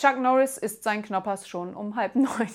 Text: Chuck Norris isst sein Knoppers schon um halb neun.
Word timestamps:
Chuck 0.00 0.18
Norris 0.18 0.56
isst 0.56 0.82
sein 0.82 1.02
Knoppers 1.02 1.46
schon 1.46 1.74
um 1.74 1.94
halb 1.94 2.14
neun. 2.16 2.48